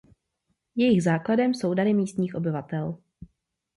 [0.75, 2.97] Jejich základem jsou dary místních obyvatel.